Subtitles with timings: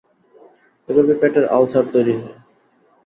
[0.89, 2.35] এভাবে পেটের আলসার তৈরি হয়।